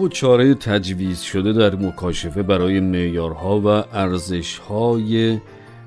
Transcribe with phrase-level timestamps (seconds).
[0.00, 5.38] و چاره تجویز شده در مکاشفه برای معیارها و ارزشهای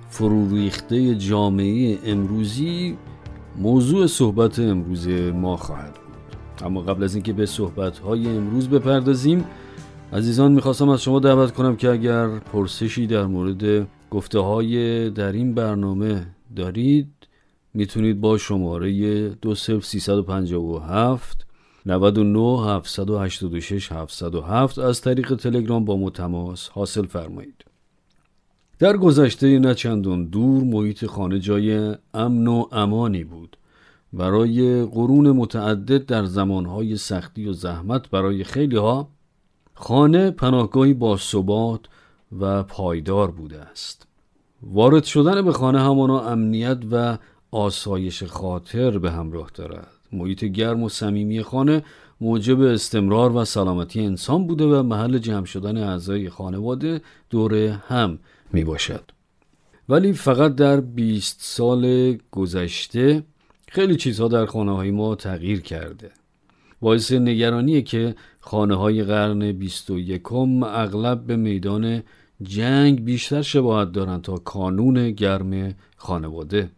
[0.09, 2.97] فروریخته جامعه امروزی
[3.57, 6.65] موضوع صحبت امروز ما خواهد بود.
[6.65, 9.45] اما قبل از اینکه به صحبتهای امروز بپردازیم
[10.13, 15.53] عزیزان می‌خواستم از شما دعوت کنم که اگر پرسشی در مورد گفته های در این
[15.53, 17.07] برنامه دارید
[17.73, 21.45] می‌تونید با شماره 20357
[21.85, 27.65] 99 786 707 از طریق تلگرام با ما تماس حاصل فرمایید.
[28.79, 33.57] در گذشته نه چندان دور محیط خانه جای امن و امانی بود.
[34.13, 39.09] برای قرون متعدد در زمانهای سختی و زحمت برای خیلی ها
[39.73, 41.81] خانه پناهگاهی با ثبات
[42.39, 44.07] و پایدار بوده است.
[44.61, 47.17] وارد شدن به خانه همانا امنیت و
[47.51, 49.92] آسایش خاطر به همراه دارد.
[50.13, 51.83] محیط گرم و صمیمی خانه
[52.21, 57.53] موجب استمرار و سلامتی انسان بوده و محل جمع شدن اعضای خانواده دور
[57.87, 58.19] هم
[58.53, 59.11] می باشد.
[59.89, 63.23] ولی فقط در 20 سال گذشته
[63.67, 66.11] خیلی چیزها در خانه های ما تغییر کرده.
[66.81, 72.03] باعث نگرانیه که خانه های قرن 21 اغلب به میدان
[72.41, 76.69] جنگ بیشتر شباهت دارند تا کانون گرم خانواده.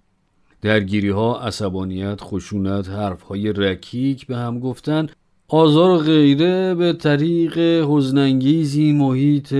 [0.65, 5.07] درگیری ها، عصبانیت، خشونت، حرف های رکیک به هم گفتن.
[5.47, 7.57] آزار و غیره به طریق
[7.89, 9.55] حزنانگیزی محیط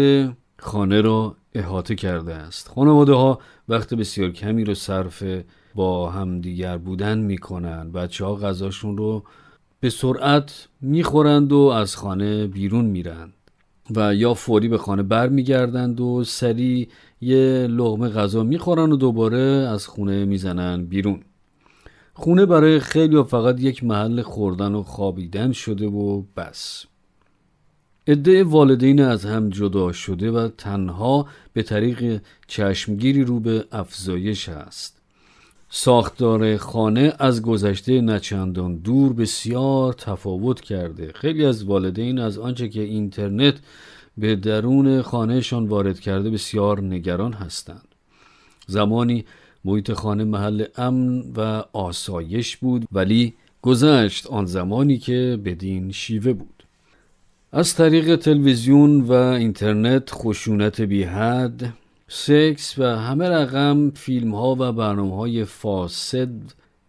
[0.59, 2.67] خانه را احاطه کرده است.
[2.67, 3.39] خانواده ها
[3.69, 5.23] وقت بسیار کمی رو صرف
[5.75, 7.91] با همدیگر بودن می‌کنن.
[7.91, 9.23] بچه ها غذاشون رو
[9.79, 13.33] به سرعت می‌خورند و از خانه بیرون میرند
[13.95, 16.89] و یا فوری به خانه برمیگردند و سریع
[17.21, 21.21] یه لغمه غذا می‌خورن و دوباره از خونه می‌زنن بیرون.
[22.13, 26.85] خونه برای خیلی و فقط یک محل خوردن و خوابیدن شده و بس.
[28.07, 35.01] عده والدین از هم جدا شده و تنها به طریق چشمگیری رو به افزایش است
[35.77, 41.11] ساختار خانه از گذشته نچندان دور بسیار تفاوت کرده.
[41.15, 43.55] خیلی از والدین از آنچه که اینترنت
[44.17, 47.87] به درون خانهشان وارد کرده بسیار نگران هستند.
[48.67, 49.25] زمانی
[49.65, 56.63] محیط خانه محل امن و آسایش بود ولی گذشت آن زمانی که بدین شیوه بود.
[57.51, 61.73] از طریق تلویزیون و اینترنت خشونت بی حد
[62.07, 66.29] سکس و همه رقم فیلم ها و برنامه های فاسد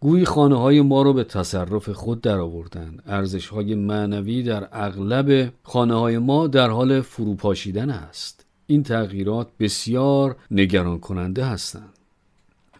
[0.01, 5.53] گویی خانه های ما رو به تصرف خود در آوردن ارزش های معنوی در اغلب
[5.63, 8.47] خانه های ما در حال فروپاشیدن است.
[8.67, 11.93] این تغییرات بسیار نگران کننده هستند.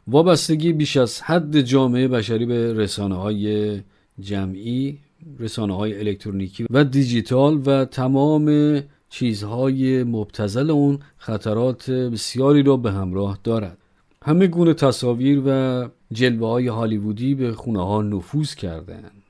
[0.09, 3.81] وابستگی بیش از حد جامعه بشری به رسانه های
[4.21, 4.99] جمعی
[5.39, 8.77] رسانه های الکترونیکی و دیجیتال و تمام
[9.19, 13.79] چیزهای مبتزل اون خطرات بسیاری را به همراه دارد.
[14.23, 19.23] همه گونه تصاویر و جلوه های هالیوودی به خونه ها نفوذ کردند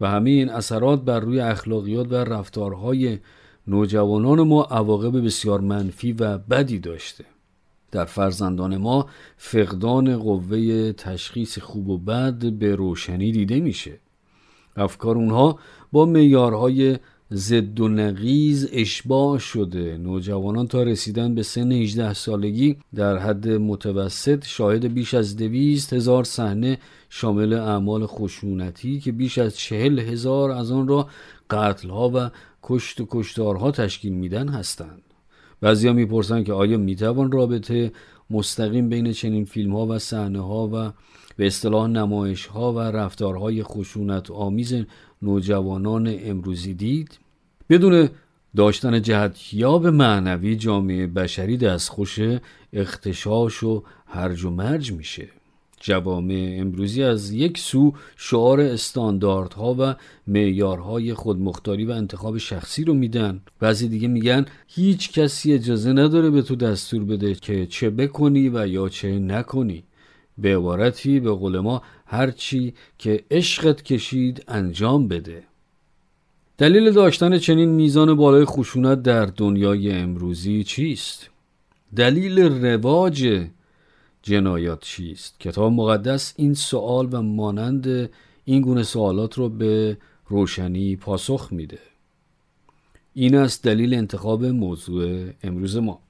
[0.00, 3.18] و همه این اثرات بر روی اخلاقیات و رفتارهای
[3.66, 7.24] نوجوانان ما عواقب بسیار منفی و بدی داشته.
[7.90, 9.06] در فرزندان ما
[9.36, 13.98] فقدان قوه تشخیص خوب و بد به روشنی دیده میشه.
[14.76, 15.58] افکار اونها
[15.92, 16.98] با میارهای
[17.30, 19.96] زد و نقیز اشباع شده.
[19.96, 26.24] نوجوانان تا رسیدن به سن 18 سالگی در حد متوسط شاهد بیش از دویست هزار
[26.24, 26.78] صحنه
[27.10, 31.08] شامل اعمال خشونتی که بیش از چهل هزار از آن را
[31.50, 32.30] قتلها و
[32.62, 35.02] کشت و کشتارها تشکیل میدن هستند.
[35.60, 37.92] بعضیا می‌پرسند که آیا می‌توان رابطه
[38.30, 40.92] مستقیم بین چنین فیلم ها و صحنه ها و
[41.36, 44.74] به اصطلاح نمایش ها و رفتارهای خشونت آمیز
[45.22, 47.18] نوجوانان امروزی دید
[47.70, 48.08] بدون
[48.56, 52.18] داشتن جهتیاب معنوی جامعه بشری دستخوش
[52.72, 55.28] اختشاش و هرج و مرج میشه.
[55.80, 59.94] جوامع امروزی از یک سو شعار استانداردها و
[60.26, 63.40] معیارهای خودمختاری و انتخاب شخصی رو میدن.
[63.60, 68.66] بعضی دیگه میگن هیچ کسی اجازه نداره به تو دستور بده که چه بکنی و
[68.66, 69.84] یا چه نکنی.
[70.38, 75.42] به عبارتی به قول ما هرچی که عشقت کشید انجام بده.
[76.58, 81.30] دلیل داشتن چنین میزان بالای خشونت در دنیای امروزی چیست؟
[81.96, 83.46] دلیل رواج
[84.22, 88.10] جنایات چیست؟ کتاب مقدس این سوال و مانند
[88.44, 91.78] این گونه سوالات رو به روشنی پاسخ میده.
[93.14, 96.00] این است دلیل انتخاب موضوع امروز ما.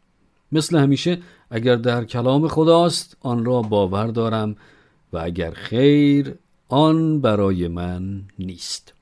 [0.53, 1.19] مثل همیشه
[1.50, 4.56] اگر در کلام خداست آن را باور دارم
[5.13, 6.35] و اگر خیر
[6.69, 8.95] آن برای من نیست.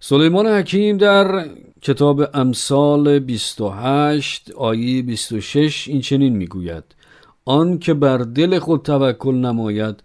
[0.00, 1.48] سلیمان حکیم در
[1.82, 6.84] کتاب امثال 28 آیه 26 این چنین می‌گوید
[7.44, 10.02] آن که بر دل خود توکل نماید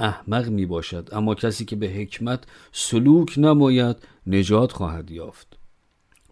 [0.00, 3.96] احمق می باشد اما کسی که به حکمت سلوک نماید
[4.26, 5.58] نجات خواهد یافت.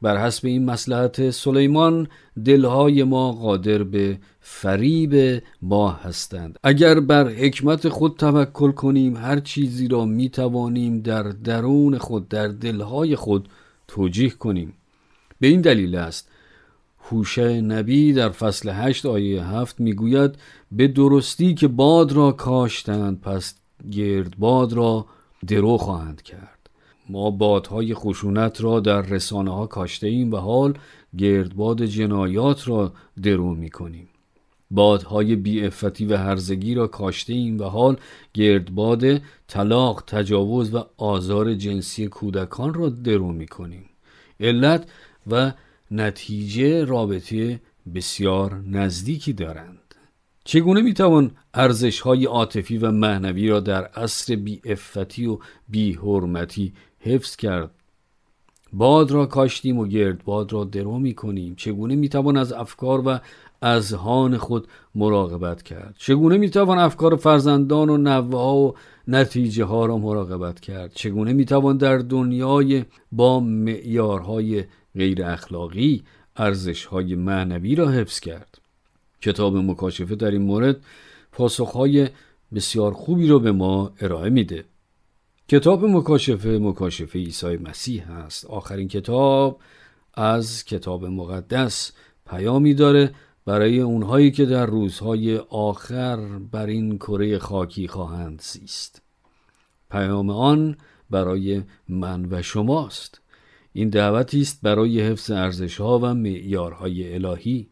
[0.02, 2.08] بر حسب این مسلحت سلیمان
[2.44, 6.58] دلهای ما قادر به فریب ما هستند.
[6.62, 12.48] اگر بر حکمت خود توکل کنیم هر چیزی را می توانیم در درون خود در
[12.48, 13.48] دلهای خود
[13.88, 14.72] توجیه کنیم.
[15.40, 16.28] به این دلیل است
[17.00, 20.34] هوشه نبی در فصل هشت آیه هفت می‌گوید
[20.72, 23.54] به درستی که باد را کاشتند پس
[23.90, 25.06] گرد باد را
[25.46, 26.70] درو خواهند کرد.
[27.08, 30.75] ما بادهای خشونت را در رسانه ها کاشته ایم و حال
[31.19, 32.92] گردباد جنایات را
[33.22, 34.08] درو می کنیم
[34.70, 37.96] بادهای بیعفتی و هرزگی را کاشته ایم و حال
[38.34, 39.04] گردباد
[39.48, 43.84] طلاق تجاوز و آزار جنسی کودکان را درو می کنیم
[44.40, 44.88] علت
[45.26, 45.52] و
[45.90, 47.60] نتیجه رابطه
[47.94, 49.94] بسیار نزدیکی دارند.
[50.44, 56.72] چگونه می‌توان ارزش های عاطفی و معنوی را در عصر بی افتی و بی حرمتی
[57.00, 57.70] حفظ کرد؟
[58.72, 63.02] باد را کاشتیم و گرد باد را درو می کنیم چگونه می توان از افکار
[63.06, 63.18] و
[63.62, 65.94] اذهان خود مراقبت کرد.
[65.98, 68.74] چگونه می توان افکار فرزندان و نوه ها و
[69.08, 74.64] نتیجه ها را مراقبت کرد؟ چگونه می توان در دنیای با معیارهای
[74.96, 76.04] غیر اخلاقی
[76.36, 78.58] ارزش های معنوی را حفظ کرد؟
[79.20, 80.76] کتاب مکاشفه در این مورد
[81.32, 82.08] پاسخهای
[82.54, 84.64] بسیار خوبی را به ما ارائه میده.
[85.48, 89.60] کتاب مکاشفه مکاشفه عیسی مسیح است آخرین کتاب
[90.14, 91.92] از کتاب مقدس
[92.30, 93.14] پیامی داره
[93.46, 96.16] برای اونهایی که در روزهای آخر
[96.52, 99.02] بر این کره خاکی خواهند زیست.
[99.90, 100.76] پیام آن
[101.10, 103.20] برای من و شماست.
[103.72, 107.69] این دعوتی است برای حفظ ارزشها و معیارهای الهی.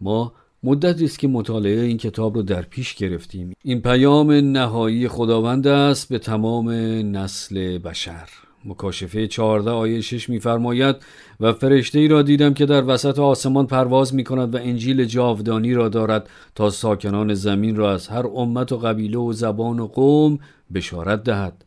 [0.00, 0.32] ما
[0.62, 3.52] مدتی است که مطالعه این کتاب رو در پیش گرفتیم.
[3.64, 6.70] این پیام نهایی خداوند است به تمام
[7.16, 8.28] نسل بشر.
[8.64, 10.96] مکاشفه 14 آیه 6 میفرماید
[11.40, 15.74] و فرشته ای را دیدم که در وسط آسمان پرواز می کند و انجیل جاودانی
[15.74, 20.38] را دارد تا ساکنان زمین را از هر امت و قبیله و زبان و قوم
[20.74, 21.64] بشارت دهد.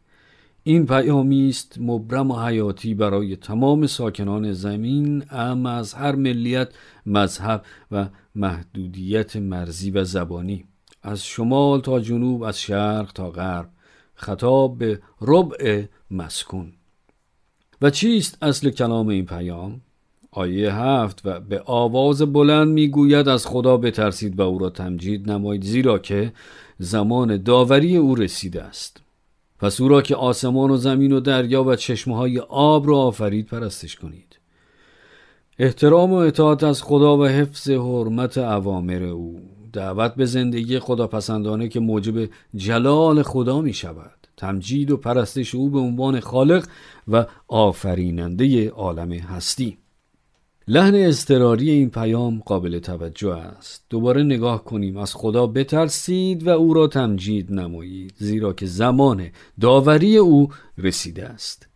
[0.63, 6.69] این پیامی است مبرم و حیاتی برای تمام ساکنان زمین اما از هر ملیت
[7.05, 10.65] مذهب و محدودیت مرزی و زبانی
[11.03, 13.69] از شمال تا جنوب از شرق تا غرب.
[14.15, 16.73] خطاب به ربع مسکون.
[17.83, 19.81] و چیست اصل کلام این پیام؟
[20.31, 25.63] آیه هفت و به آواز بلند می‌گوید از خدا بترسید و او را تمجید نمایید
[25.63, 26.33] زیرا که
[26.79, 29.01] زمان داوری او رسیده است.
[29.59, 33.45] پس او را که آسمان و زمین و دریا و چشمه های آب را آفرید
[33.45, 34.39] پرستش کنید.
[35.59, 39.41] احترام و اطاعت از خدا و حفظ حرمت اوامر او.
[39.73, 45.79] دعوت به زندگی خداپسندانه که موجب جلال خدا می شود تمجید و پرستش او به
[45.79, 46.67] عنوان خالق
[47.07, 49.77] و آفریننده عالم هستی.
[50.67, 53.85] لحن استراری این پیام قابل توجه است.
[53.89, 54.97] دوباره نگاه کنیم.
[54.97, 59.29] از خدا بترسید و او را تمجید نمایید زیرا که زمان
[59.61, 61.67] داوری او رسیده است.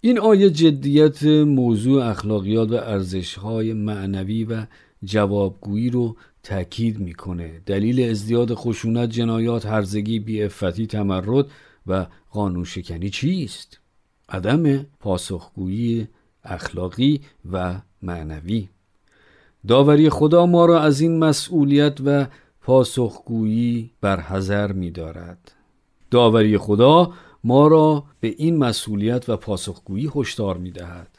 [0.00, 4.66] این آیه جدیت موضوع اخلاقیات و ارزشهای معنوی و
[5.04, 7.60] جوابگویی رو تاکید می‌کنه.
[7.66, 11.46] دلیل ازدیاد خشونت جنایات هرزگی بیعفتی تمرد
[11.86, 13.80] و قانون شکنی چیست؟
[14.28, 16.08] عدم پاسخگویی
[16.44, 17.20] اخلاقی
[17.52, 18.68] و معنوی.
[19.68, 22.26] داوری خدا ما را از این مسئولیت و
[22.62, 25.52] پاسخگویی برحضر می دارد
[26.10, 27.12] داوری خدا
[27.44, 31.18] ما را به این مسئولیت و پاسخگویی هشدار می دهد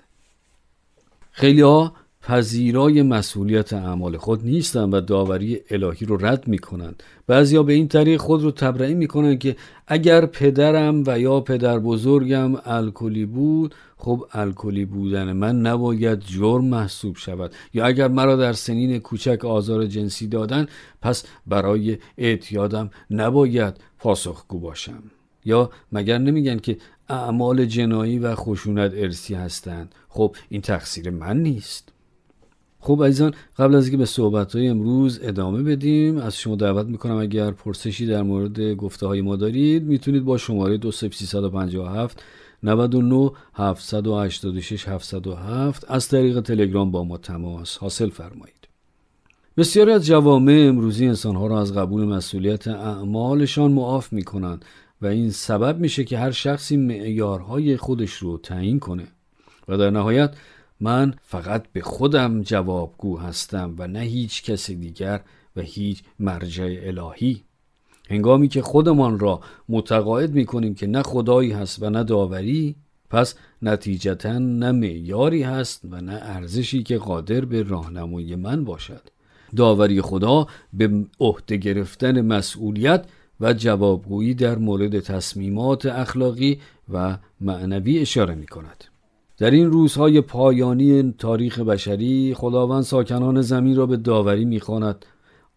[1.31, 1.93] خیلی ها
[2.27, 7.87] پذیرای مسئولیت اعمال خود نیستند و داوری الهی رو رد می کنند بعضیا به این
[7.87, 9.55] طریق خود رو می کنند که
[9.87, 17.15] اگر پدرم و یا پدر بزرگم الکلی بود خب الکلی بودن من نباید جرم محسوب
[17.17, 17.51] شود.
[17.73, 20.67] یا اگر مرا در سنین کوچک آزار جنسی دادن
[21.01, 25.03] پس برای اعتیادم نباید پاسخگو باشم.
[25.45, 26.77] یا مگر نمیگن که
[27.09, 31.94] اعمال جنایی و خشونت ارسی هستند؟ خب این تقصیر من نیست.
[32.85, 37.17] خب عزیزان قبل از اینکه به صحبت های امروز ادامه بدیم از شما دعوت می‌کنم
[37.17, 42.23] اگر پرسشی در مورد گفته های ما دارید می‌تونید با شماره 2357
[42.63, 48.67] 99 786 707 از طریق تلگرام با ما تماس حاصل فرمایید.
[49.57, 54.65] بسیاری از جوامع امروزی انسانها را از قبول مسئولیت اعمالشان معاف می کنند
[55.01, 59.07] و این سبب میشه که هر شخصی معیارهای خودش رو تعیین کنه
[59.67, 60.35] و در نهایت
[60.79, 65.21] من فقط به خودم جوابگو هستم و نه هیچ کس دیگر
[65.55, 67.43] و هیچ مرجع الهی
[68.09, 72.75] هنگامی که خودمان را متقاعد می کنیم که نه خدایی هست و نه داوری
[73.09, 79.01] پس نتیجتا نه معیاری هست و نه ارزشی که قادر به راهنمایی من باشد
[79.55, 83.05] داوری خدا به عهده گرفتن مسئولیت
[83.39, 86.59] و جوابگویی در مورد تصمیمات اخلاقی
[86.93, 88.94] و معنوی اشاره می کند.
[89.37, 95.05] در این روزهای پایانی تاریخ بشری خداوند ساکنان زمین را به داوری می‌خواند.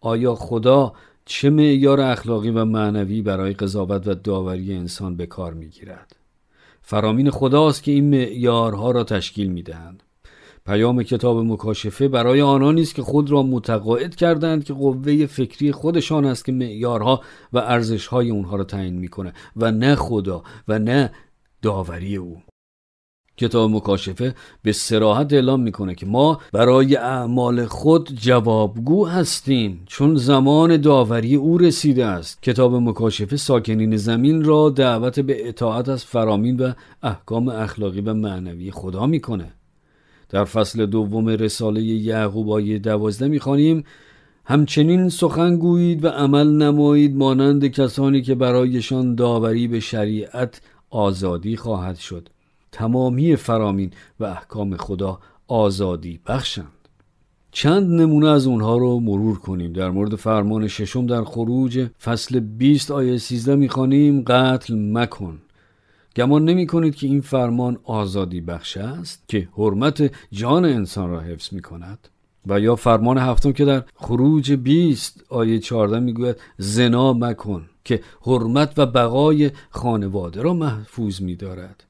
[0.01, 0.93] آیا خدا
[1.25, 6.15] چه معیار اخلاقی و معنوی برای قضاوت و داوری انسان به کار می‌گیرد؟
[6.81, 10.03] فرامین خداست که این معیارها را تشکیل می‌دهند.
[10.65, 16.25] پیام کتاب مکاشفه برای آنانی است که خود را متقاعد کردند که قوه فکری خودشان
[16.25, 17.21] است که معیارها
[17.53, 21.11] و ارزشهای اونها را تعیین می‌کنه و نه خدا و نه
[21.61, 22.41] داوری او.
[23.39, 30.77] کتاب مکاشفه به سراحت اعلام می‌کنه که ما برای اعمال خود جوابگو هستیم چون زمان
[30.77, 32.43] داوری او رسیده است.
[32.43, 36.71] کتاب مکاشفه ساکنین زمین را دعوت به اطاعت از فرامین و
[37.03, 39.51] احکام اخلاقی و معنوی خدا می‌کنه.
[40.29, 43.83] در فصل دوم رساله یعقوب آیه دوازده می‌خوانیم
[44.45, 51.95] همچنین سخن گویید و عمل نمایید مانند کسانی که برایشان داوری به شریعت آزادی خواهد
[51.95, 52.29] شد.
[52.71, 56.71] تمامی فرامین و احکام خدا آزادی بخشند.
[57.51, 59.73] چند نمونه از اونها رو مرور کنیم.
[59.73, 65.41] در مورد فرمان ششم در خروج فصل 20 آیه 13 می‌خوانیم قتل مکن.
[66.15, 71.53] گمان نمی کنید که این فرمان آزادی بخش است که حرمت جان انسان را حفظ
[71.53, 72.07] می کند
[72.47, 78.79] و یا فرمان هفتم که در خروج 20 آیه 14 می‌گوید زنا مکن که حرمت
[78.79, 81.83] و بقای خانواده را محفوظ می دارد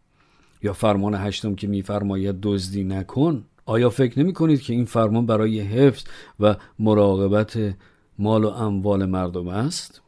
[0.64, 5.60] یا فرمان هشتم که میفرماید دزدی نکن آیا فکر نمی کنید که این فرمان برای
[5.60, 6.04] حفظ
[6.40, 7.76] و مراقبت
[8.20, 10.02] مال و اموال مردم است؟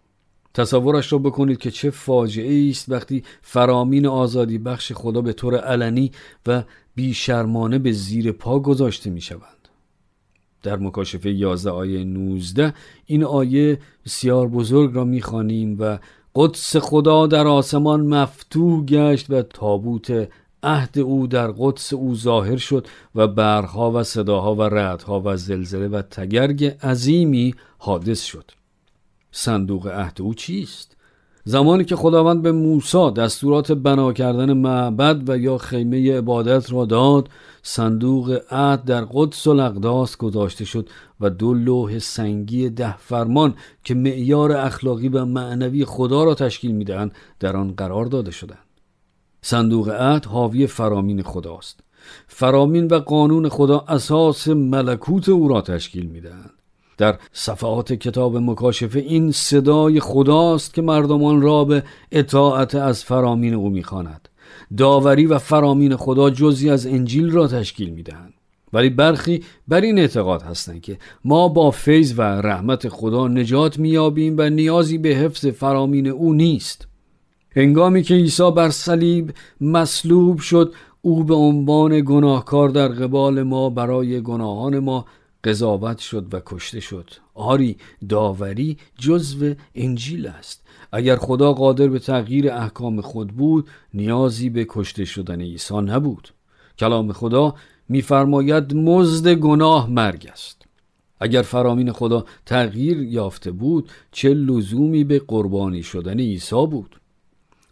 [0.53, 6.11] تصورش را بکنید که چه فاجعه است وقتی فرامین آزادی بخش خدا به طور علنی
[6.47, 6.63] و
[6.95, 9.67] بیشرمانه به زیر پا گذاشته می شوند.
[10.63, 12.73] در مکاشفه 11 آیه 19
[13.05, 15.99] این آیه بسیار بزرگ را می‌خوانیم و
[16.35, 20.29] قدس خدا در آسمان مفتوح گشت و تابوت
[20.63, 25.87] عهد او در قدس او ظاهر شد و برها و صداها و رعدها و زلزله
[25.87, 28.51] و تگرگ عظیمی حادث شد.
[29.31, 30.97] صندوق عهد او چیست؟
[31.43, 37.29] زمانی که خداوند به موسی دستورات بنا کردن معبد و یا خیمه عبادت را داد
[37.63, 40.89] صندوق عهد در قدس و الاقداس گذاشته شد
[41.19, 43.53] و دو لوح سنگی ده فرمان
[43.83, 48.70] که معیار اخلاقی و معنوی خدا را تشکیل می‌دهند در آن قرار داده شدند.
[49.43, 51.79] صندوق عهد حاوی فرامین خداست.
[52.27, 56.53] فرامین و قانون خدا اساس ملکوت او را تشکیل می‌دهند.
[56.97, 63.69] در صفحات کتاب مکاشفه این صدای خداست که مردمان را به اطاعت از فرامین او
[63.69, 64.29] می‌خواند.
[64.77, 68.33] داوری و فرامین خدا جزی از انجیل را تشکیل می‌دهند.
[68.73, 74.35] ولی برخی بر این اعتقاد هستند که ما با فیض و رحمت خدا نجات میابیم
[74.37, 76.90] و نیازی به حفظ فرامین او نیست.
[77.55, 84.21] هنگامی که عیسی بر صلیب مصلوب شد او به عنوان گناهکار در قبال ما برای
[84.21, 85.05] گناهان ما
[85.43, 87.09] قضاوت شد و کشته شد.
[87.33, 87.77] آری
[88.09, 90.63] داوری جزو انجیل است.
[90.91, 96.29] اگر خدا قادر به تغییر احکام خود بود نیازی به کشته شدن عیسی نبود.
[96.79, 97.55] کلام خدا
[97.89, 100.65] میفرماید مزد گناه مرگ است.
[101.19, 107.00] اگر فرامین خدا تغییر یافته بود چه لزومی به قربانی شدن عیسی بود؟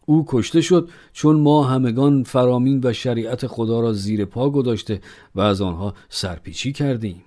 [0.10, 5.02] او کشته شد چون ما همگان فرامین و شریعت خدا را زیر پا گذاشته
[5.36, 7.24] و از آنها سرپیچی کردیم.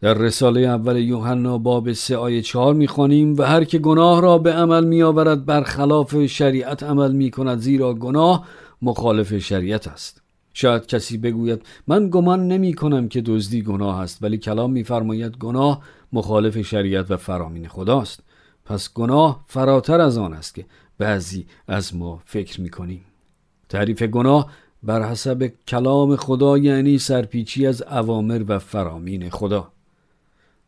[0.00, 4.52] در رساله اول یوحنا باب سه آیه چهار می‌خوانیم و هر که گناه را به
[4.52, 8.46] عمل میآورد برخلاف شریعت عمل می کند زیرا گناه
[8.82, 10.22] مخالف شریعت است.
[10.54, 15.80] شاید کسی بگوید من گمان نمی کنم که دزدی گناه است ولی کلام میفرماید گناه
[16.12, 18.20] مخالف شریعت و فرامین خداست.
[18.64, 20.64] پس گناه فراتر از آن است که
[20.98, 23.04] بعضی از ما فکر می‌کنیم.
[23.68, 24.52] تعریف گناه
[24.82, 29.72] بر حسب کلام خدا یعنی سرپیچی از اوامر و فرامین خدا.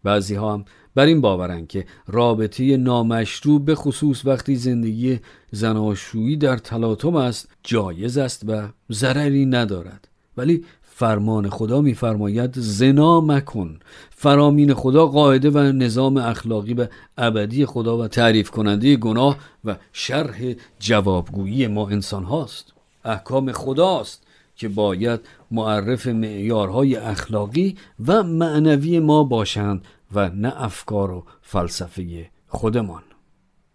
[0.05, 5.19] بعضی ها هم بر این باورن که رابطه نامشروع به خصوص وقتی زندگی
[5.51, 10.09] زناشویی در تلاطم است جایز است و ضرری ندارد.
[10.37, 10.65] ولی
[11.01, 13.79] فرمان خدا میفرماید زنا مکن.
[14.11, 16.87] فرامین خدا قاعده و نظام اخلاقی و
[17.19, 22.73] ابدی خدا و تعریف کننده گناه و شرح جوابگویی ما انسان هاست.
[23.05, 24.23] احکام خداست
[24.57, 27.77] که باید معرف معیارهای اخلاقی
[28.07, 33.03] و معنوی ما باشند و نه افکار و فلسفه خودمان.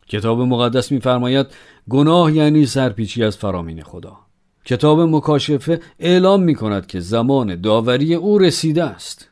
[0.07, 1.47] کتاب مقدس میفرماید
[1.89, 4.24] گناه یعنی سرپیچی از فرامین خدا.
[4.65, 9.29] کتاب مکاشفه اعلام می کند که زمان داوری او رسیده است.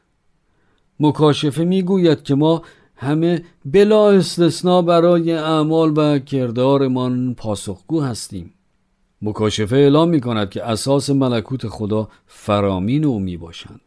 [0.99, 2.61] مکاشفه می گوید که ما
[2.95, 8.53] همه بلا استثنا برای اعمال و کردارمان پاسخگو هستیم.
[9.21, 13.81] مکاشفه اعلام می کند که اساس ملکوت خدا فرامین او می باشند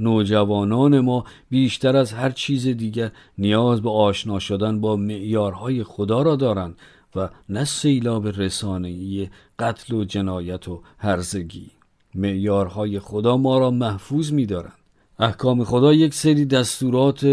[0.00, 6.36] نوجوانان ما بیشتر از هر چیز دیگر نیاز به آشنا شدن با معیارهای خدا را
[6.36, 6.76] دارند
[7.16, 11.70] و نه سیلاب رسانه‌ای قتل و جنایت و هرزگی.
[12.14, 14.72] معیارهای خدا ما را محفوظ می‌دارند.
[15.18, 17.24] احکام خدا یک سری دستورات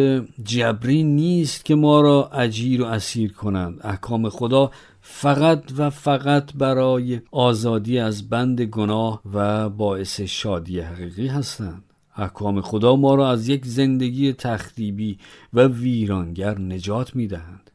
[0.44, 3.80] جبری نیست که ما را اجیر و اسیر کنند.
[3.84, 11.84] احکام خدا فقط و فقط برای آزادی از بند گناه و باعث شادی حقیقی هستند.
[12.16, 15.18] احکام خدا ما را از یک زندگی تخریبی
[15.54, 17.71] و ویرانگر نجات می‌دهند.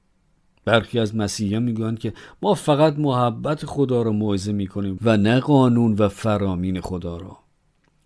[0.67, 5.95] برخی از مسیحیان می‌گویند که ما فقط محبت خدا را موعظه می‌کنیم و نه قانون
[5.95, 7.39] و فرامین خدا را.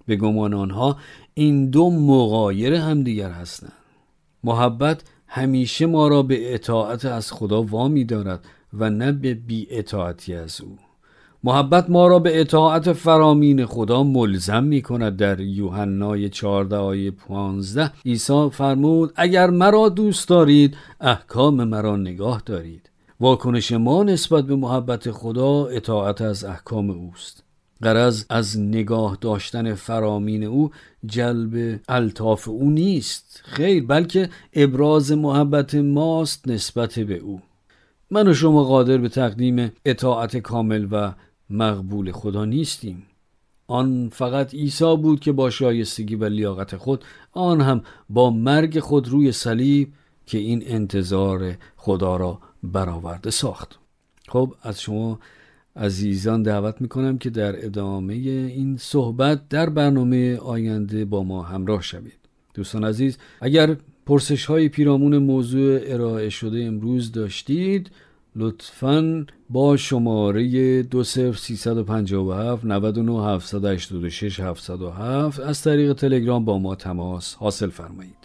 [0.06, 0.96] به گمان آنها
[1.34, 3.72] این دو مغایر همدیگر هستند.
[4.44, 10.34] محبت همیشه ما را به اطاعت از خدا وامی دارد و نه به بی اطاعتی
[10.34, 10.78] از او.
[11.44, 17.92] محبت ما را به اطاعت فرامین خدا ملزم می کند در یوحنای 14 آیه 15
[18.06, 22.90] عیسی فرمود اگر مرا دوست دارید احکام مرا نگاه دارید.
[23.20, 27.42] واکنش ما نسبت به محبت خدا اطاعت از احکام اوست.
[27.82, 30.70] قرض از نگاه داشتن فرامین او
[31.06, 33.42] جلب الطاف او نیست.
[33.44, 37.40] خیر بلکه ابراز محبت ماست نسبت به او.
[38.10, 41.12] من و شما قادر به تقدیم اطاعت کامل و
[41.50, 43.02] مقبول خدا نیستیم.
[43.66, 49.08] آن فقط عیسی بود که با شایستگی و لیاقت خود آن هم با مرگ خود
[49.08, 49.92] روی صلیب
[50.26, 53.78] که این انتظار خدا را برآورده ساخت.
[54.28, 55.18] خب از شما
[55.76, 62.18] عزیزان دعوت می‌کنم که در ادامه این صحبت در برنامه آینده با ما همراه شوید.
[62.54, 67.90] دوستان عزیز اگر پرسش های پیرامون موضوع ارائه شده امروز داشتید
[68.36, 74.04] لطفا با شماره دو سفر سیصد و پنجاه و هفت نود و نو هفتصد هشتاد
[74.04, 78.16] و شش هفتصد و هفت از طریق تلگرام با ما تماس حاصل فرمایید.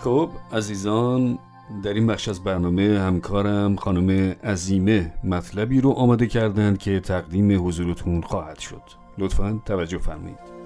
[0.00, 1.38] خب عزیزان
[1.84, 8.20] در این بخش از برنامه همکارم خانم عزیمه مطلبی رو آماده کردند که تقدیم حضورتون
[8.20, 8.82] خواهد شد.
[9.18, 10.59] لطفا توجه فرمایید.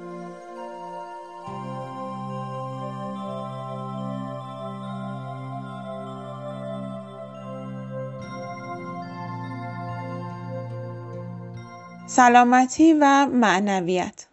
[12.14, 14.26] سلامتی و معنویت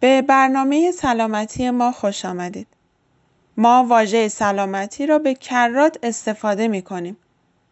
[0.00, 2.66] به برنامه سلامتی ما خوش آمدید.
[3.56, 7.16] ما واژه سلامتی را به کرات استفاده می کنیم.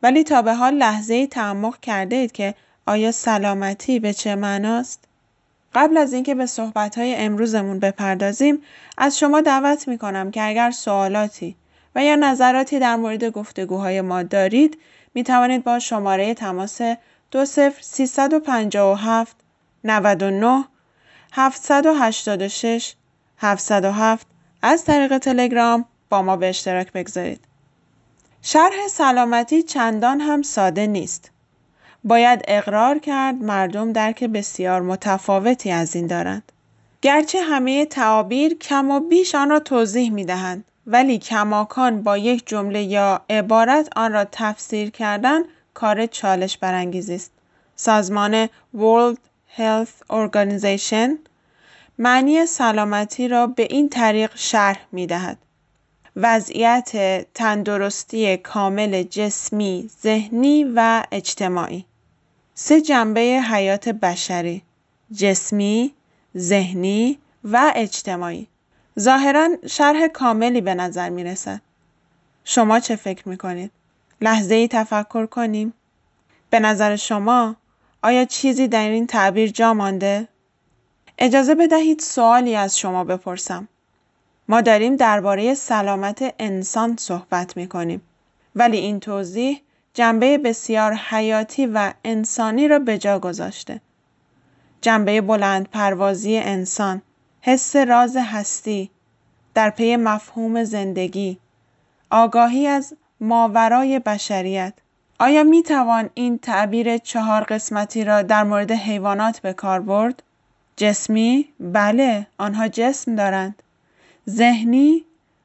[0.03, 2.55] ولی تا به حال لحظه تعمق کرده اید که
[2.87, 5.05] آیا سلامتی به چه معناست؟
[5.75, 8.63] قبل از اینکه به صحبتهای امروزمون بپردازیم
[8.99, 11.57] از شما دعوت می کنم که اگر سوالاتی
[11.95, 14.79] و یا نظراتی در مورد گفتگوهای ما دارید
[15.15, 16.81] می توانید با شماره تماس
[17.31, 19.37] دو صفر سیصد و پنجاه و هفت
[19.85, 20.65] نود و نه
[21.33, 22.95] هفتصد و هشتاد و شش
[23.39, 24.27] هفتصد و هفت
[24.63, 27.45] از طریق تلگرام با ما به اشتراک بگذارید.
[28.43, 31.31] شرح سلامتی چندان هم ساده نیست.
[32.05, 36.53] باید اقرار کرد مردم درک بسیار متفاوتی از این دارند.
[37.03, 42.47] گرچه همه تعابیر کم و بیش آن را توضیح می دهند ولی کماکان با یک
[42.47, 45.43] جمله یا عبارت آن را تفسیر کردن
[45.77, 47.31] کار چالش برانگیزی است.
[47.77, 49.19] سازمان World
[49.59, 51.11] Health Organization
[51.99, 55.39] معنی سلامتی را به این طریق شرح می دهد.
[56.17, 56.91] وضعیت
[57.35, 61.85] تندرستی کامل جسمی، ذهنی و اجتماعی
[62.55, 64.63] سه جنبه حیات بشری
[65.13, 65.93] جسمی،
[66.37, 68.47] ذهنی و اجتماعی
[68.99, 71.61] ظاهرا شرح کاملی به نظر می رسد.
[72.45, 73.71] شما چه فکر می‌کنید؟
[74.21, 75.73] لحظه ای تفکر کنیم؟
[76.51, 77.57] به نظر شما
[78.03, 80.29] آیا چیزی در این تعبیر جا مانده؟
[81.19, 83.69] اجازه بدهید سوالی از شما بپرسم.
[84.49, 88.03] ما داریم درباره سلامت انسان صحبت می کنیم.
[88.55, 89.63] ولی این توضیح
[89.95, 93.81] جنبه بسیار حیاتی و انسانی را به جا گذاشته.
[94.81, 97.03] جنبه بلند پروازی انسان،
[97.41, 98.91] حس راز هستی،
[99.55, 101.39] در پی مفهوم زندگی،
[102.11, 104.75] آگاهی از ماورای بشریت.
[105.19, 110.23] آیا می توان این تعبیر چهار قسمتی را در مورد حیوانات به کار برد؟
[110.77, 113.63] جسمی؟ بله، آنها جسم دارند.
[114.31, 115.05] ذهنی؟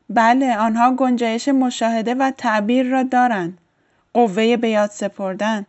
[0.10, 3.58] بله، آنها گنجایش مشاهده و تعبیر را دارند.
[4.14, 5.66] قوه به یاد سپردن،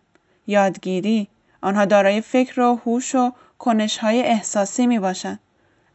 [0.47, 1.29] یادگیری،
[1.61, 5.38] آنها دارای فکر و هوش و کنشهای احساسی می باشند.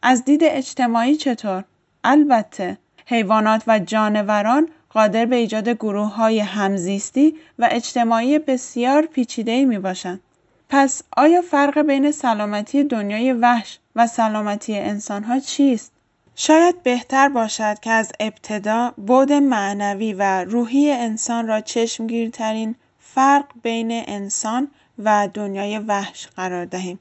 [0.02, 1.64] از دید اجتماعی چطور؟
[2.04, 9.78] البته حیوانات و جانوران قادر به ایجاد گروه های همزیستی و اجتماعی بسیار پیچیده می
[9.78, 10.20] باشند.
[10.68, 15.92] پس آیا فرق بین سلامتی دنیای وحش و سلامتی انسان ها چیست؟
[16.34, 23.90] شاید بهتر باشد که از ابتدا بود معنوی و روحی انسان را چشمگیرترین فرق بین
[24.06, 26.98] انسان و دنیای وحش قرار دهیم.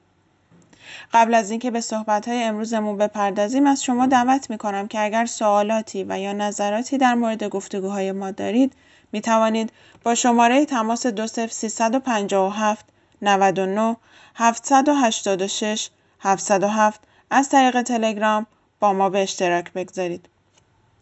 [1.14, 6.20] قبل از اینکه به صحبت‌های امروزمون بپردازیم از شما دعوت می‌کنم که اگر سوالاتی و
[6.20, 8.74] یا نظراتی در مورد گفتگوهای ما دارید
[9.12, 9.72] می توانید
[10.04, 12.86] با شماره تماس 20357
[13.22, 13.98] 99
[14.36, 18.46] 786 707 از طریق تلگرام
[18.80, 20.30] با ما به اشتراک بگذارید.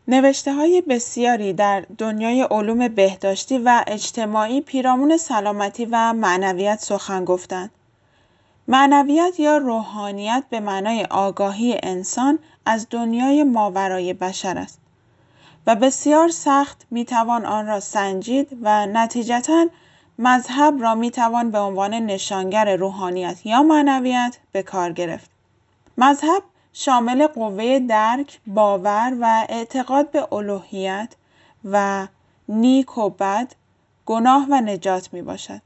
[0.07, 7.71] نوشته های بسیاری در دنیای علوم بهداشتی و اجتماعی پیرامون سلامتی و معنویت سخن گفتند.
[8.67, 14.79] معنویت یا روحانیت به معنای آگاهی انسان از دنیای ماورای بشر است
[15.67, 19.65] و بسیار سخت می‌توان آن را سنجید و نتیجتا
[20.19, 25.29] مذهب را می‌توان به عنوان نشانگر روحانیت یا معنویت به کار گرفت.
[25.97, 31.15] مذهب شامل قوه درک، باور و اعتقاد به الوهیت
[31.65, 32.07] و
[32.49, 33.55] نیک و بد،
[34.05, 35.61] گناه و نجات می باشد.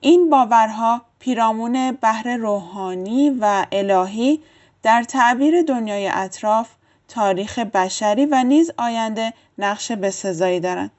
[0.00, 4.40] این باورها پیرامون بحر روحانی و الهی
[4.82, 6.68] در تعبیر دنیای اطراف،
[7.08, 10.90] تاریخ بشری و نیز آینده نقش بسزایی دارند.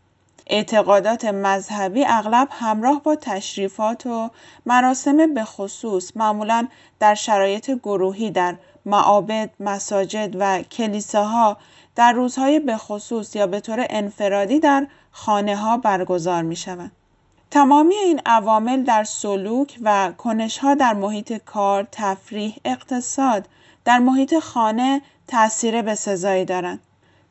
[0.49, 4.30] اعتقادات مذهبی اغلب همراه با تشریفات و
[4.65, 6.67] مراسم به خصوص معمولا
[6.99, 11.58] در شرایط گروهی در معابد، مساجد و کلیساها
[11.95, 16.91] در روزهای به خصوص یا به طور انفرادی در خانه ها برگزار می شوند.
[17.51, 23.47] تمامی این عوامل در سلوک و کنشها در محیط کار، تفریح، اقتصاد،
[23.86, 26.79] در محیط خانه تاثیر به سزایی دارند.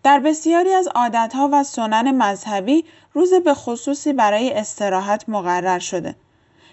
[0.02, 6.14] در بسیاری از عادتها و سنن مذهبی روز به خصوصی برای استراحت مقرر شده.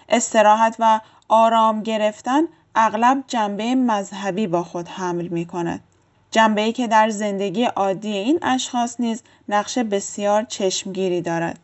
[0.10, 2.43] استراحت و آرام گرفتن
[2.75, 5.84] اغلب جنبه مذهبی با خود حمل می کند.
[6.32, 11.60] جنبه که در زندگی عادی این اشخاص نیز نقش بسیار چشمگیری دارد.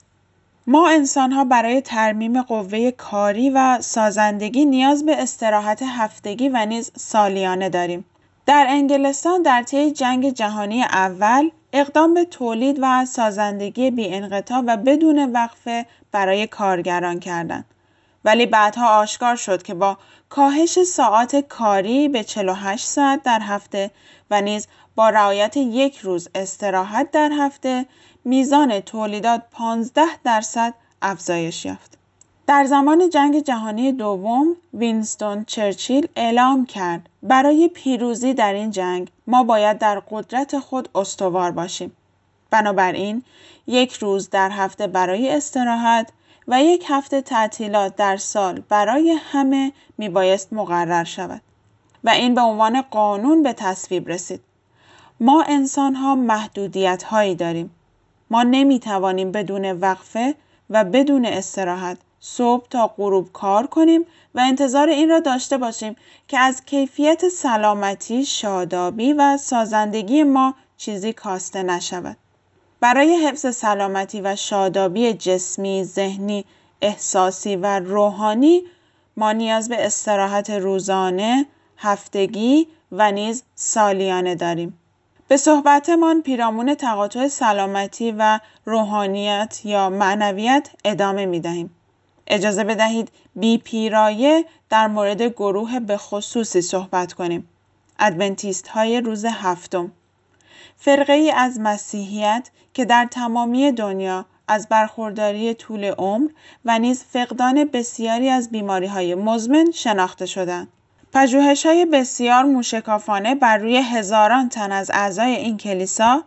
[0.72, 7.70] ما انسانها برای ترمیم قوه کاری و سازندگی نیاز به استراحت هفتگی و نیز سالیانه
[7.70, 8.06] داریم.
[8.46, 14.78] در انگلستان در طی جنگ جهانی اول اقدام به تولید و سازندگی بی انقطاع و
[14.78, 17.66] بدون وقفه برای کارگران کردند.
[18.26, 19.98] ولی بعدها آشکار شد که با
[20.30, 23.92] کاهش ساعات کاری به 48 ساعت در هفته
[24.32, 24.68] و نیز
[25.00, 27.86] با رعایت یک روز استراحت در هفته
[28.26, 31.98] میزان تولیدات 15 درصد افزایش یافت.
[32.48, 39.44] در زمان جنگ جهانی دوم وینستون چرچیل اعلام کرد برای پیروزی در این جنگ ما
[39.44, 41.92] باید در قدرت خود استوار باشیم.
[42.50, 43.24] بنابراین
[43.68, 46.12] یک روز در هفته برای استراحت
[46.48, 51.42] و یک هفته تعطیلات در سال برای همه می بایست مقرر شود
[52.04, 54.49] و این به عنوان قانون به تصویب رسید.
[55.20, 57.72] ما انسان ها محدودیت هایی داریم.
[58.30, 60.36] ما نمی توانیم بدون وقفه
[60.70, 64.06] و بدون استراحت صبح تا غروب کار کنیم
[64.36, 65.96] و انتظار این را داشته باشیم
[66.28, 72.18] که از کیفیت سلامتی، شادابی و سازندگی ما چیزی کاسته نشود.
[72.80, 76.46] برای حفظ سلامتی و شادابی جسمی، ذهنی،
[76.82, 78.64] احساسی و روحانی
[79.18, 81.46] ما نیاز به استراحت روزانه،
[81.78, 84.80] هفتگی و نیز سالیانه داریم.
[85.30, 91.76] به صحبتمان پیرامون تقاطع سلامتی و روحانیت یا معنویت ادامه می دهیم.
[92.28, 97.50] اجازه بدهید بی پیرایه در مورد گروه به خصوصی صحبت کنیم.
[98.00, 99.92] ادونتیست های روز هفتم
[100.78, 106.30] فرقه ای از مسیحیت که در تمامی دنیا از برخورداری طول عمر
[106.66, 110.68] و نیز فقدان بسیاری از بیماری های مزمن شناخته شدند.
[111.14, 116.24] پژوهش های بسیار موشکافانه بر روی هزاران تن از اعضای این کلیسا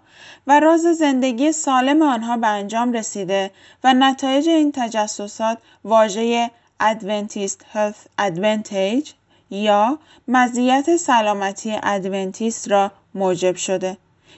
[0.46, 3.50] و راز زندگی سالم آنها به انجام رسیده
[3.84, 9.08] و نتایج این تجسسات واژه Adventist Health Advantage
[9.50, 13.96] یا مزیت سلامتی ادونتیست را موجب شده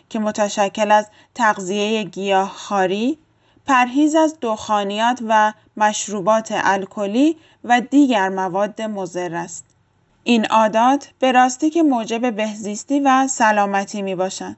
[0.09, 3.19] که متشکل از تغذیه گیاهخواری،
[3.67, 9.74] پرهیز از دخانیات و مشروبات الکلی و دیگر مواد مضر است.
[10.25, 14.57] این عادات به راستی که موجب بهزیستی و سلامتی می باشند.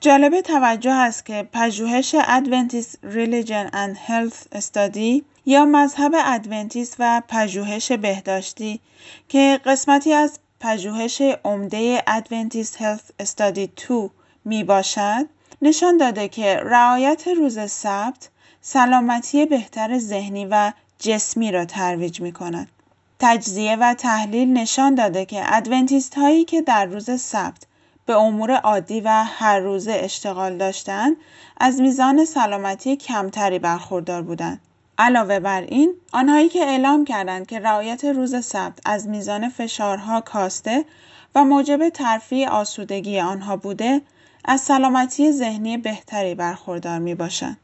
[0.00, 7.92] جالب توجه است که پژوهش Adventist Religion and Health Study یا مذهب ادونتیست و پژوهش
[7.92, 8.80] بهداشتی
[9.28, 14.10] که قسمتی از پژوهش عمده Adventist Health Study 2
[14.44, 15.26] می باشد
[15.62, 22.68] نشان داده که رعایت روز سبت سلامتی بهتر ذهنی و جسمی را ترویج می کند.
[23.24, 27.66] تجزیه و تحلیل نشان داده که ادونتیست هایی که در روز سبت
[28.06, 31.16] به امور عادی و هر روزه اشتغال داشتند
[31.60, 34.60] از میزان سلامتی کمتری برخوردار بودند.
[34.98, 40.84] علاوه بر این، آنهایی که اعلام کردند که رعایت روز سبت از میزان فشارها کاسته
[41.34, 44.00] و موجب ترفیع آسودگی آنها بوده،
[44.44, 47.61] از سلامتی ذهنی بهتری برخوردار می باشند.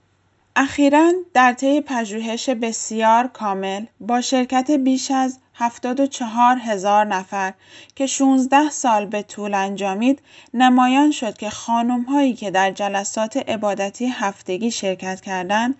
[0.56, 7.54] اخیرا در طی پژوهش بسیار کامل با شرکت بیش از 74 هزار نفر
[7.96, 10.22] که 16 سال به طول انجامید
[10.54, 15.74] نمایان شد که خانم هایی که در جلسات عبادتی هفتگی شرکت کردند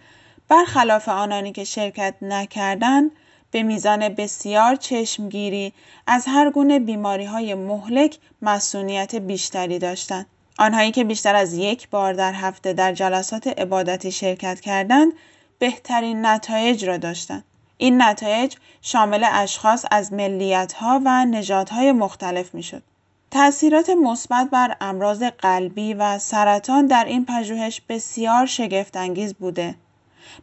[0.49, 3.11] برخلاف آنانی که شرکت نکردند
[3.51, 5.73] به میزان بسیار چشمگیری
[6.07, 10.27] از هر گونه بیماری های مهلک مسئولیت بیشتری داشتند.
[10.59, 15.13] آنهایی که بیشتر از یک بار در هفته در جلسات عبادتی شرکت کردند
[15.59, 17.45] بهترین نتایج را داشتند.
[17.77, 22.83] این نتایج شامل اشخاص از ملیت‌ها و نژادهای مختلف می‌شد.
[23.31, 29.75] تأثیرات مثبت بر امراض قلبی و سرطان در این پژوهش بسیار شگفتانگیز بوده.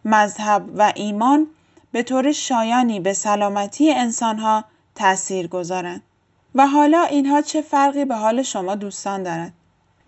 [0.05, 1.47] مذهب و ایمان
[1.91, 4.63] به طور شایانی به سلامتی انسانها
[4.95, 6.01] تأثیر گذارند.
[6.55, 9.53] و حالا اینها چه فرقی به حال شما دوستان دارد؟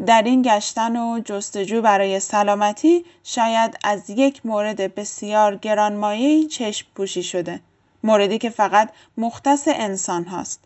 [0.05, 7.23] در این گشتن و جستجو برای سلامتی شاید از یک مورد بسیار گرانمایهی چشم پوشی
[7.23, 7.59] شده.
[8.03, 10.63] موردی که فقط مختص انسان هاست.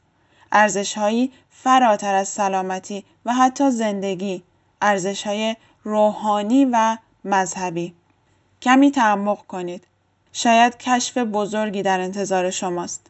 [0.52, 4.44] ارزش هایی فراتر از سلامتی و حتی زندگی.
[4.82, 7.94] ارزش های روحانی و مذهبی.
[8.62, 9.88] کمی تعمق کنید.
[10.34, 13.08] شاید کشف بزرگی در انتظار شماست.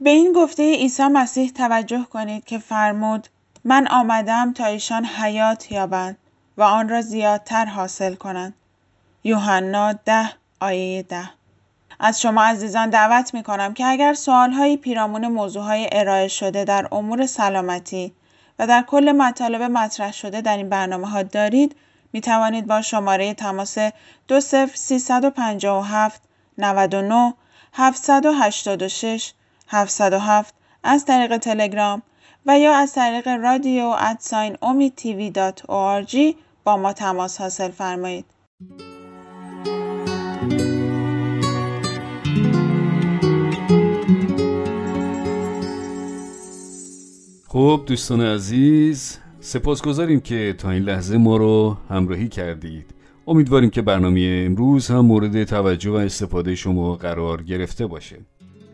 [0.00, 3.28] به این گفته عیسی مسیح توجه کنید که فرمود
[3.68, 6.18] من آمدم تا ایشان حیات یابند
[6.56, 8.54] و آن را زیادتر حاصل کنند.
[9.24, 11.30] یوحنا ده آیه ده
[12.00, 16.64] از شما عزیزان دعوت می کنم که اگر سوال های پیرامون موضوع های ارائه شده
[16.64, 18.12] در امور سلامتی
[18.58, 21.76] و در کل مطالب مطرح شده در این برنامه ها دارید
[22.12, 23.78] می توانید با شماره تماس
[24.28, 26.22] 20357
[26.58, 27.34] 99
[27.72, 29.32] 786
[29.68, 32.02] 707 از طریق تلگرام
[32.46, 34.56] و یا از طریق رادیو ادساین
[35.34, 35.62] دات
[36.64, 38.24] با ما تماس حاصل فرمایید.
[47.48, 52.94] خب دوستان عزیز سپاسگزاریم که تا این لحظه ما رو همراهی کردید
[53.26, 58.16] امیدواریم که برنامه امروز هم مورد توجه و استفاده شما قرار گرفته باشه